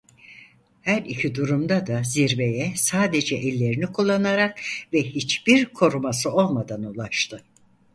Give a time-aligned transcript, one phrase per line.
[0.81, 4.59] Her iki durumda da zirveye sadece ellerini kullanarak
[4.93, 7.43] ve hiçbir koruması olmadan ulaştı.